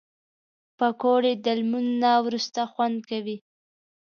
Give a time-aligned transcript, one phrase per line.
[0.77, 3.37] پکورې د لمونځ نه وروسته خوند کوي